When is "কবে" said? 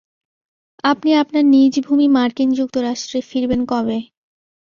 3.65-3.97